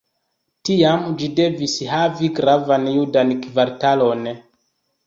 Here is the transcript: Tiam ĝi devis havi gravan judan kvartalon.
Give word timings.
Tiam 0.69 1.03
ĝi 1.19 1.29
devis 1.41 1.75
havi 1.91 2.33
gravan 2.41 2.89
judan 2.97 3.39
kvartalon. 3.47 4.31